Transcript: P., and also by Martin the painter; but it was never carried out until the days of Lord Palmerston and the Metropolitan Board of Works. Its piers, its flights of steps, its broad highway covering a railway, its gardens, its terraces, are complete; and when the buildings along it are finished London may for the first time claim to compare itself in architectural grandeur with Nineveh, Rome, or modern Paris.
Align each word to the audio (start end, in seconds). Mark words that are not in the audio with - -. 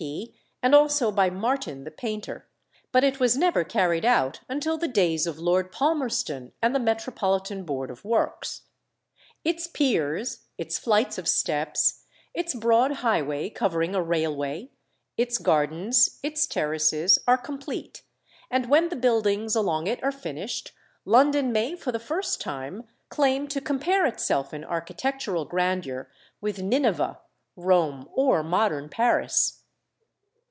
P., 0.01 0.33
and 0.63 0.73
also 0.73 1.11
by 1.11 1.29
Martin 1.29 1.83
the 1.83 1.91
painter; 1.91 2.47
but 2.91 3.03
it 3.03 3.19
was 3.19 3.37
never 3.37 3.63
carried 3.63 4.03
out 4.03 4.39
until 4.49 4.75
the 4.75 4.87
days 4.87 5.27
of 5.27 5.37
Lord 5.37 5.71
Palmerston 5.71 6.53
and 6.59 6.73
the 6.73 6.79
Metropolitan 6.79 7.63
Board 7.65 7.91
of 7.91 8.03
Works. 8.03 8.63
Its 9.43 9.67
piers, 9.67 10.45
its 10.57 10.79
flights 10.79 11.19
of 11.19 11.27
steps, 11.27 12.03
its 12.33 12.55
broad 12.55 12.93
highway 13.05 13.51
covering 13.51 13.93
a 13.93 14.01
railway, 14.01 14.71
its 15.17 15.37
gardens, 15.37 16.17
its 16.23 16.47
terraces, 16.47 17.19
are 17.27 17.37
complete; 17.37 18.01
and 18.49 18.71
when 18.71 18.89
the 18.89 18.95
buildings 18.95 19.55
along 19.55 19.85
it 19.85 20.03
are 20.03 20.11
finished 20.11 20.71
London 21.05 21.51
may 21.51 21.75
for 21.75 21.91
the 21.91 21.99
first 21.99 22.41
time 22.41 22.87
claim 23.09 23.47
to 23.47 23.61
compare 23.61 24.07
itself 24.07 24.51
in 24.51 24.65
architectural 24.65 25.45
grandeur 25.45 26.09
with 26.41 26.57
Nineveh, 26.57 27.19
Rome, 27.55 28.09
or 28.15 28.41
modern 28.41 28.89
Paris. 28.89 29.59